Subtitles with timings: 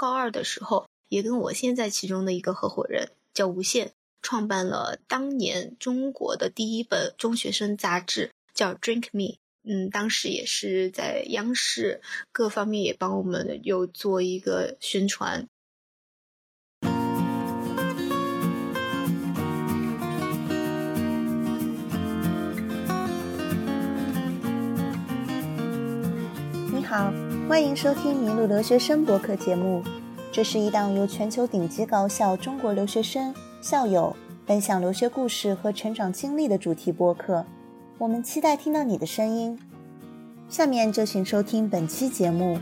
[0.00, 3.92] 高二的时候，也跟我现在其中的一个合伙人叫吴宪，
[4.22, 9.24] 创办了当年中国的第一本中学生杂志，叫《Drink Me》。
[9.62, 12.00] 嗯，当时也是在央视
[12.32, 15.46] 各方面也帮我们有做一个宣传。
[26.90, 27.12] 好，
[27.48, 29.80] 欢迎收听《迷路留学生》博客节目。
[30.32, 37.46] 这是一档由全球顶级高校中国留学生、校友分享留学故事和成长经历的主题播客。
[37.96, 39.56] 我们期待听到你的声音。
[40.48, 42.58] 下面就请收听本期节目。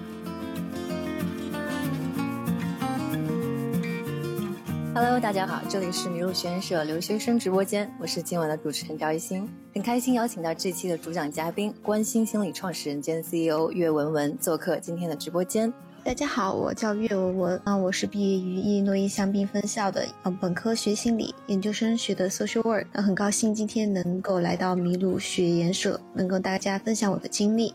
[5.00, 15.72] Hello，大家好，这里是麋鹿学院社留学生直播间，我是今晚的主持人赵一新，很开心邀请到这期的主讲嘉宾关心心理创始人兼 CEO 岳文文做客今天的直播间。
[16.02, 22.84] 大家好，我叫岳文文啊，我是毕业于伊诺伊香槟分校的，嗯，本科学心理，研究生学的 social work。
[22.92, 27.72] 那很高兴今天能够来到麋鹿学研社，能跟大家分享我的经历。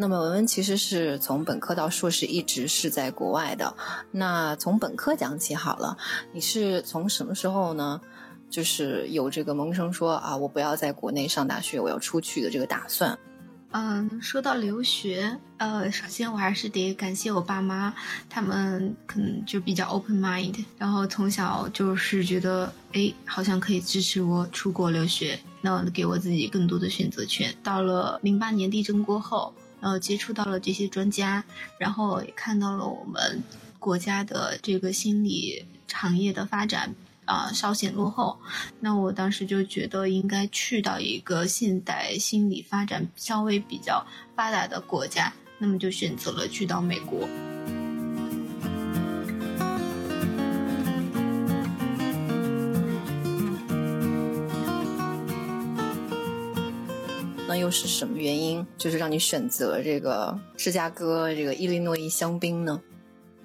[0.00, 3.76] 那么文文其实是从本科到硕士一直是在国外的。
[4.10, 5.94] 那从本科讲起好了，
[6.32, 8.00] 你是从什么时候呢？
[8.48, 13.16] 就是有这个萌生说啊，我不要在国内上大学，我要出去的这个打算。
[13.72, 17.94] 嗯，说到留学，呃，首先我还是得感谢我爸妈，
[18.30, 27.54] 他们可能就比较 open mind，然后从小就是觉得，哎，好像可以支持我出国留学，那给我自己更多的选择权。
[27.62, 31.44] 到了零八年地震过后，呃，接触到了这些专家，
[31.78, 33.42] 然后也看到了我们
[33.78, 36.94] 国家的这个心理行业的发展。
[37.26, 38.36] 啊，稍显落后。
[38.80, 47.28] 那我当时就觉得应该去到一个现代心理发展稍微比较发达的国家，那么就选择了去到美国。
[57.70, 62.80] 是什么原因，就是让你选择这个芝加哥这个伊利诺伊香槟呢？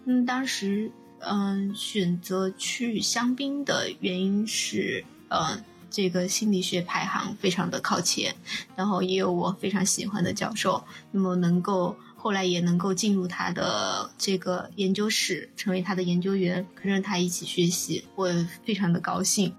[0.06, 0.92] 嗯，当时。
[1.28, 8.36] 嗯，选择去香槟的原因是，嗯，这个心理学排行非常的靠前，
[8.76, 18.30] 然后也有我非常喜欢的教授，那么能够后来也能够进入他的这个研究室，成为他的研究员，跟着他一起学习，我
[18.64, 19.52] 非常的高兴。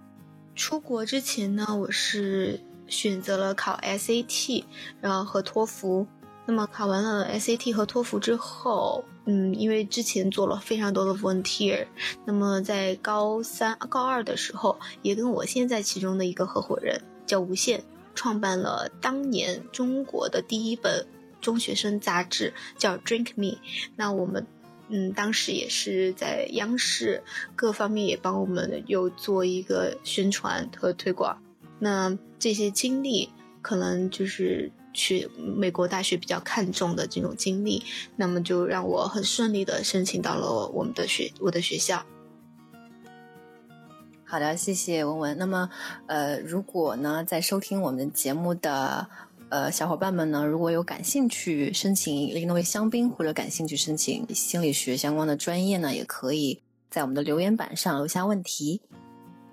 [0.55, 4.65] 出国之前呢，我是选择了考 SAT，
[5.01, 6.07] 然后和托福。
[6.49, 11.85] 那么考完了 SAT 和托福之后，嗯，因为之前做了非常多的 volunteer，
[12.25, 17.83] 那么在高三、高二的时候，也跟我现在其中的一个合伙人叫吴宪，
[18.15, 21.05] 创办了当年中国的第一本
[21.41, 23.57] 中学生杂志，叫《Drink Me》。
[23.97, 24.47] 那我们，
[24.89, 27.25] 嗯，当时也是在央视
[27.57, 31.37] 各方面也帮我们有做一个宣传和推广。
[31.79, 34.71] 那这些经历可能就是。
[34.99, 37.83] 去美国大学比较看重的这种经历，
[38.17, 42.03] 那么就让我很顺利的申请到了我们的学我的学校。
[44.25, 45.37] 好的，谢谢文文。
[45.37, 45.69] 那么，
[46.07, 49.07] 呃，如果呢在收听我们节目的
[49.51, 58.81] 呃小伙伴们呢，如果有感兴趣申请伊利诺伊香槟或者感兴趣申请心理学相关的专业呢，也可以在我们的留言板上留下问题。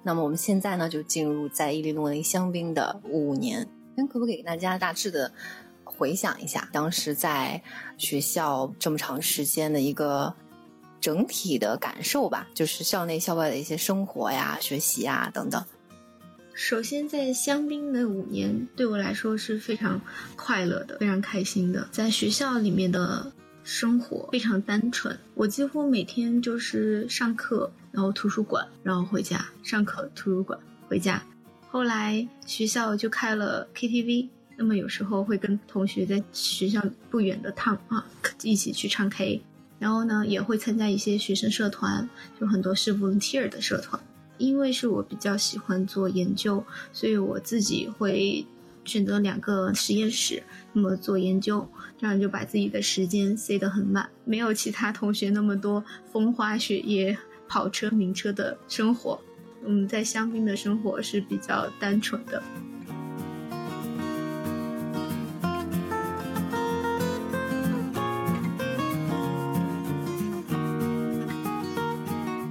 [0.04, 3.68] 那么我们现在呢就进入在伊利诺伊香槟的五年。
[3.96, 5.32] 可不可以给大家大致的
[5.84, 7.62] 回想一下，当时在
[7.98, 10.34] 学校这么长时间的一个
[11.00, 12.48] 整体的感受吧？
[12.56, 15.64] 就是校内校外的一些生活呀、学习呀等等。
[16.56, 20.02] 首先，在香槟的五年对我来说是非常
[20.36, 21.88] 快乐的、非常开心的。
[21.92, 23.32] 在学校里面的
[23.64, 30.60] 生活非常单纯，我几乎每天就是上课，然后图书馆，然后回家，上课、图书馆、
[30.90, 31.24] 回家。
[31.70, 34.28] 后来学校就开了 KTV，
[34.58, 38.06] 那么有时候会跟同学在学校不远的趟啊
[38.42, 39.42] 一起去唱 K，
[39.80, 42.10] 然后呢也会参加一些学生社团，
[42.40, 44.02] 就很多是 volunteer 的社团。
[44.40, 48.44] 因为是我比较喜欢做研究，所以我自己会
[48.84, 50.42] 选择两个实验室，
[50.74, 51.66] 那么做研究，
[52.00, 57.16] 这样就把自己的时间塞得很满，没有其他同学那么多风花雪月、
[57.54, 59.20] 跑车名车的生活。
[59.64, 62.42] 嗯，在香槟的生活是比较单纯的。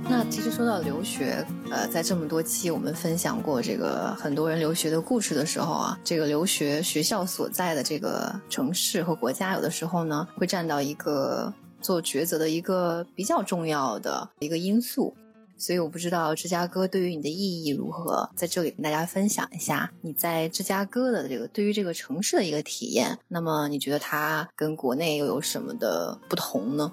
[0.09, 11.53] 那其实说到留学，呃，在这么多期我们分享过这个很多人留学的故事的时候啊，这个留学学校所在的这个城市和国家，有的时候呢会占到一个
[11.83, 15.15] 做抉择的一个比较重要的一个因素。
[15.59, 23.17] 所以我不知道芝加哥对于你的意义如何，在这里跟大家分享一下你在芝加哥的这个对于这个城市的一个体验。
[23.29, 26.91] 那么你觉得它跟国内又有什么的不同呢？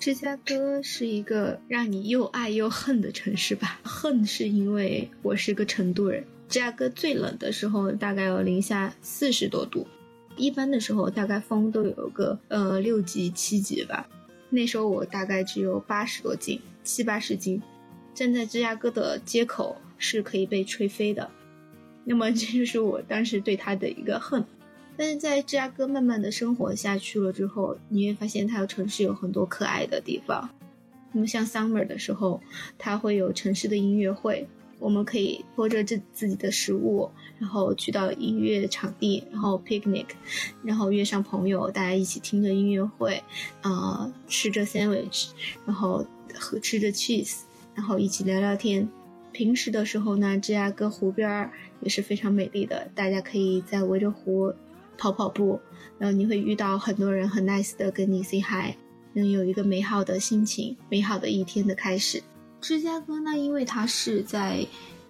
[0.00, 3.78] 芝加哥是一个让你又爱又恨的城市吧？
[3.84, 6.24] 恨是因为我是个成都人。
[6.48, 9.86] 芝加哥最冷的时候大概有零下四十多度，
[10.36, 14.08] 一般的时候大概风都有个呃六级七级吧。
[14.50, 16.60] 那时候我大概只有八十多斤。
[16.84, 17.62] 七八十斤，
[18.12, 21.30] 站在芝加哥的街口是可以被吹飞的。
[22.04, 24.44] 那么这就是我当时对他的一个恨。
[24.96, 30.50] 但是在芝加哥慢慢的生活下去了之后，你会发现它的城市有很多可爱的地方。
[31.12, 32.42] 那么像 summer 的时候，
[32.76, 34.48] 它会有城市的音乐会，
[34.82, 37.08] 我们可以拖着自自己的食物，
[37.38, 40.06] 然后去到音乐场地，然后 picnic，
[40.62, 43.22] 然后约上朋友，大家一起听着音乐会，
[43.62, 45.30] 啊，吃着 sandwich，
[45.64, 46.04] 然后。
[46.34, 47.40] 和吃着 cheese，
[47.74, 48.88] 然后一起聊聊天。
[49.32, 51.52] 平时的时候呢，芝加哥湖边儿
[51.82, 54.50] 也是非常美丽的，大家可以在围着湖
[54.96, 55.60] 跑跑步，
[55.98, 58.74] 然后你会遇到很多人很 nice 的跟你 say hi，
[59.12, 62.22] 能有一个美好的心情，美好的一天的开始。
[62.62, 64.64] 芝加哥呢，因为它是在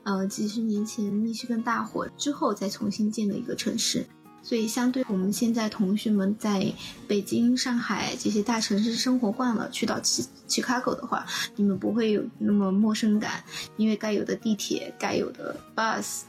[0.05, 4.07] 呃几十年前密西根大火之后再重新建的一个城市。
[4.45, 6.73] 所以，相对我们现在同学们在
[7.07, 13.45] 北京、上海这些大城市生活惯了，去到去去卡口的话，你们不会有那么陌生感，
[13.77, 16.23] 因为该有的地铁、该有的 bus、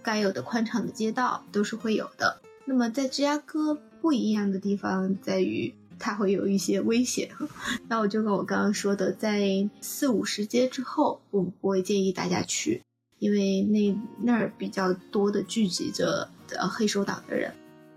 [0.00, 2.40] 该有的宽敞的街道都是会有的。
[2.64, 7.28] 那么，在芝加哥不一样的地方在于，它会有一些危险。
[7.88, 12.82] 那我就跟我刚刚说的，在四五十街之后，我不会建议大家去，
[13.18, 16.28] 因为那那儿比较多的聚集着。
[16.56, 17.52] 呃，黑手党的人，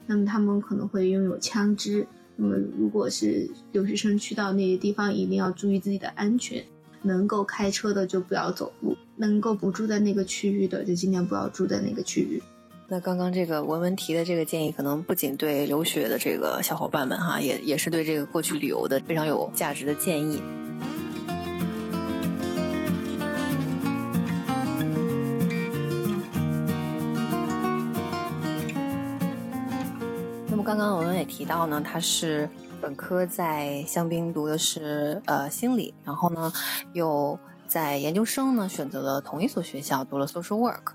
[0.06, 2.06] 那么他们可能会拥有枪支。
[2.36, 6.62] 那么，如果是留学生去到那些地方，一定要注意自己的安全。
[7.02, 12.44] 能够开车的就不要走路，能够不住在那个区域的就尽量不要住在那个区域。
[12.94, 20.44] 那刚刚这个文文提的这个建议，可能不仅对留学的这个小伙伴们哈，也也是对这个过去旅游的非常有价值的建议。
[30.50, 32.50] 那么刚刚文文也提到呢，他是
[32.82, 36.52] 本科在香槟读的是呃心理，然后呢
[36.92, 37.40] 又
[37.72, 40.92] 在研究生呢选择了同一所学校读了 social work，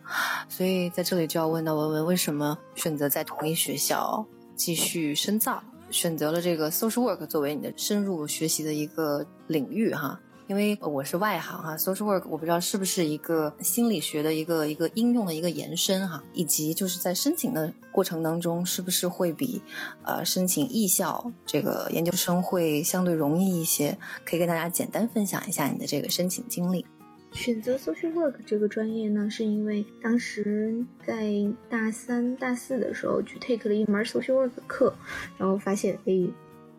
[0.46, 4.22] 所以在这里就要问到文文为什么选择在同一学校
[4.54, 10.20] 继续深造，选择了这个 social work 作为你的深入学习的一个领域哈。
[10.48, 19.60] 因为我是外行哈，social work 我不知道是不是一个心理学的一个一个应用的一个延伸哈，以及就是在申请的过程当中，是不是会比
[20.04, 23.98] 呃申请艺校这个研究生会相对容易一些？
[24.24, 26.86] 可以跟大家简单分享一下你的这个申请经历。
[27.32, 31.28] 选择 social work 这个专业呢，是因为当时在
[31.68, 34.94] 大三、大四的时候去 take 了一门 social work 课，
[35.36, 36.12] 然后发现哎，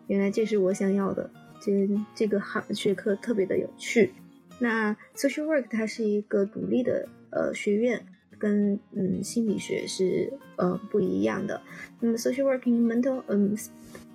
[0.06, 1.30] 原来这是我想要的。
[1.60, 4.12] 这这个行学科特别的有趣。
[4.58, 8.04] 那 social work 它是一个独立的呃学院，
[8.38, 11.60] 跟嗯心理学是呃不一样的。
[12.00, 13.56] 那么 social working mental 嗯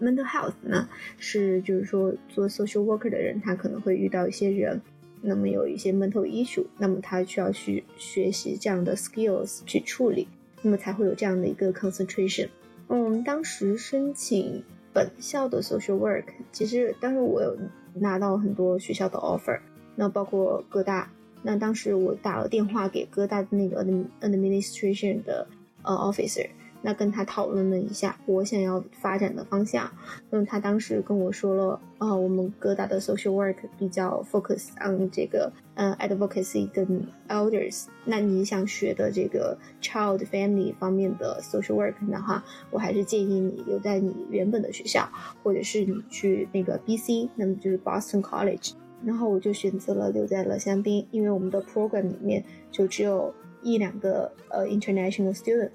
[0.01, 4.81] mental health 呢，是就是说做 social worker 的人，他可能会遇到一些人，
[5.21, 10.27] 那么有一些 mental issue，那么他需要去学习这样的 skills 去处理，
[10.61, 12.49] 那么才会有这样的一个 concentration。
[12.89, 14.61] 嗯，我们当时申请。
[14.93, 17.57] 本校的 social work，其实当时我有
[17.95, 19.59] 拿到很多学校的 offer，
[19.95, 21.09] 那包括哥大，
[21.41, 23.83] 那当时我打了电话给哥大的那个
[24.21, 25.47] administration 的
[25.81, 26.47] 呃 officer。
[26.85, 29.89] 那跟他讨论了一下我想要发展的方向，
[30.29, 37.85] 那么他当时跟我说了，啊，我们哥大的 social work 比较 focus on 这个，嗯，advocacy 跟 elders。
[38.03, 45.07] 那你想学的这个 child family 方面的 social work 的话，我还是建议你留在你原本的学校，
[45.41, 48.73] 或者是你去那个 BC，那么就是 Boston College。
[49.05, 53.33] 然后我就选择了留在了香槟，因为我们的 program 里面就只有。
[53.63, 55.69] 一两个呃 international student，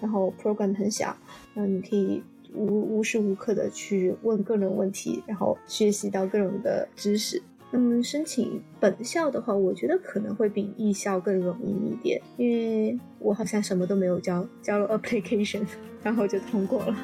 [0.00, 1.16] 然后 program 很小，
[1.54, 2.22] 然后你可以
[2.54, 7.42] 无无时无刻的去问各种问题，然后学习到各种的知识。
[7.70, 15.66] 那么申请本校的话，我觉得可能会比艺校更容易一点，因为我好像什么都没有交，交了 application，
[16.00, 16.96] 然后就通过了。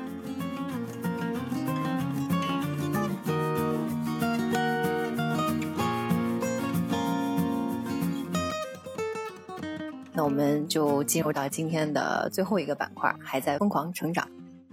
[10.13, 14.27] 那我们就进入到今天的最后一个板块，还在疯狂成长。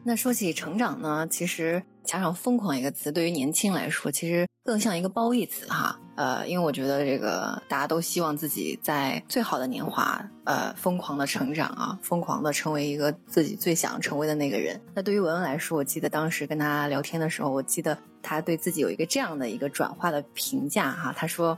[0.03, 5.99] 那说起成长呢，其实，加上“疯狂”一个词，对于年轻来说，其实更像一个褒义词哈。
[6.15, 14.79] 呃，因为我觉得这个大家都希望自己在最好的年华，呃，疯狂的成长啊，疯狂的成为一个自己最想成为的那个人。
[14.95, 21.57] 那对于文文来说，我记得当时跟他聊天的时候，我记得他对自己有一个这样的一个转化的评价哈，他说。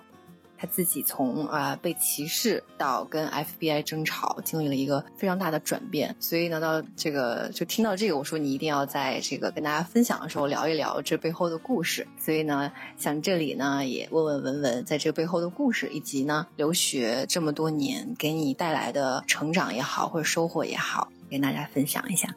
[0.60, 6.14] 他自己从啊被歧视到跟 FBI 争吵，经历了一个非常大的转变。
[6.20, 12.06] 所以呢，到这个就听到这个，我说你一定要在这个跟大家分享的时候聊一聊这背后的故事。
[12.20, 22.28] 所以呢，想这里呢也问问文文，在这背后的故事，以及呢留学这么多年给你带来的成长也好，或者收获也好，跟大家分享一下。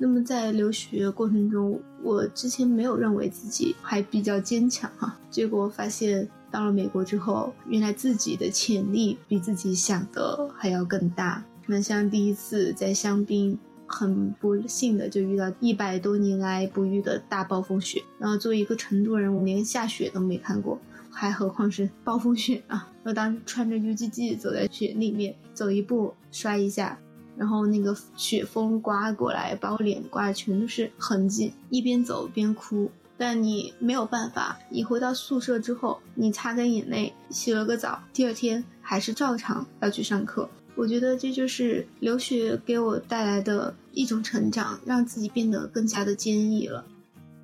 [0.00, 6.28] 那么在留学过程中，我之前没有认为自己还比较坚强哈，结果发现。
[6.50, 11.44] 到了美国之后，原来自己的潜力比自己想的还要更大。
[11.66, 18.02] 那像第一次在香槟，很不幸的就遇到一百多年来不遇的大暴风雪。
[18.18, 20.78] 然后作为一个成都人，我连下雪都没看过，
[21.10, 22.90] 还何况是暴风雪啊！
[23.04, 26.98] 我当时穿着 UGG 走在雪里面，走一步摔一下，
[27.36, 32.90] 然后那个雪风刮过来，把我脸刮全都是痕迹，一边走边哭。
[33.18, 40.48] 但你没有办法，你回到宿舍之后，你擦干眼泪，洗了个澡，第二天还是照常要去上课。
[40.76, 46.86] 我觉得这就是留学给我带来的一种成长，让自己变得更加的坚毅了。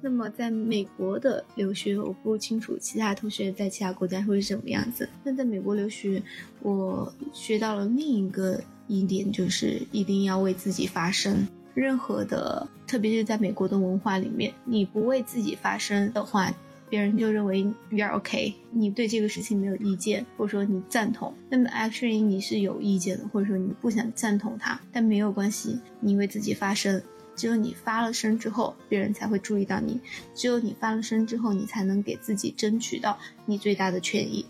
[0.01, 5.09] 那么在美国的留学，我不清楚其他同学在其他国家会是什么样子。
[5.25, 6.23] 那在美国留学，
[6.61, 11.49] 我学到了另一个一点，就是一定要为自己发声。
[11.75, 16.53] 任何的，特别是在美国的文化里面，你不为自己发声的话，
[16.89, 21.35] 别人就认为 you're OK，你对这个事情没有意见，或者说你赞同。
[21.51, 27.03] 那么 actually 你是有意见的，或者说你不想赞同他，但没有关系，你为自己发声。
[27.37, 29.99] 只有你发了声之后，别人才会注意到你；
[30.37, 34.47] 只有你发了声之后，你才能给自己争取到你最大的权益。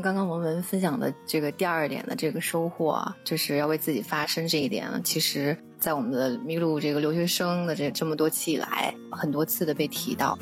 [0.00, 5.56] 刚刚文文分享的这个第二点的这个收获啊，就是要为自己发声这一点呢，其实。
[5.78, 10.36] 在我们的迷路这个留学生的这这么多期以来，很多次的被提到。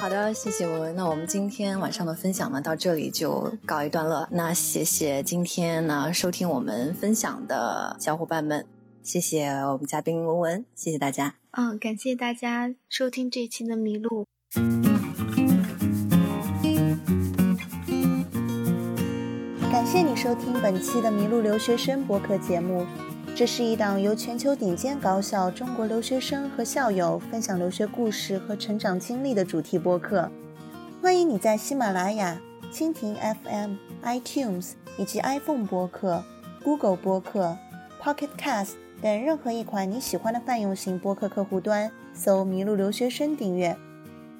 [0.00, 0.96] 好的，谢谢文文。
[0.96, 4.26] 那我们今天晚上的分享呢，到这里就告一段落。
[4.30, 8.64] 那谢谢今天呢收听我们分享的小伙伴们，
[9.06, 11.36] 谢谢我们嘉宾文文，谢谢大家。
[11.52, 14.26] 嗯，感谢大家收听这一期的迷路。
[19.70, 22.84] 感谢你收听本期的《迷路留学生》博客节目。
[23.36, 30.28] 这是一档由全球顶尖高校中国留学生和校友分享留学故事和成长经历的主题播客。
[31.00, 32.40] 欢迎你在喜马拉雅、
[32.72, 36.24] 蜻蜓 FM、iTunes 以及 iPhone 播客、
[36.64, 37.56] Google 播客、
[38.02, 38.72] Pocket Cast
[39.02, 43.76] 等任何一款你喜欢的泛用型播客客户端搜“麋鹿留学生”订阅。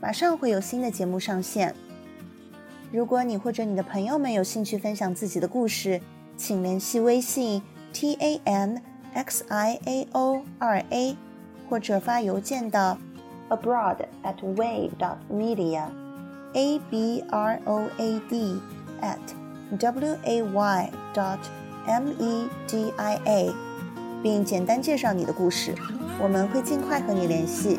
[0.01, 1.75] 马上会有新的节目上线。
[2.93, 6.01] 如果你或者你的朋友们有兴趣分享自己的故事，
[6.37, 8.81] 请联系微信 t a n
[9.13, 11.17] x i a o 二 a，
[11.69, 12.99] 或者发邮件到
[13.49, 15.87] abroad at way dot media
[16.53, 18.61] a b r o a d
[19.01, 19.19] at
[19.79, 21.39] w a y dot
[21.87, 23.51] m e d i a，
[24.23, 25.75] 并简单介绍你的故事，
[26.21, 27.79] 我们会尽快和你联系。